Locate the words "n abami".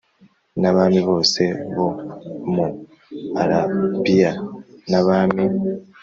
0.61-0.99, 4.89-5.45